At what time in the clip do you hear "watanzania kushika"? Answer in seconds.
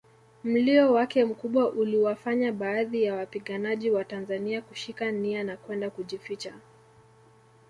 3.91-5.11